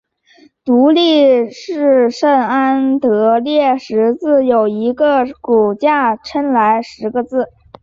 [0.65, 7.49] 独立式圣安得烈十字有一个骨架来支撑整个十字。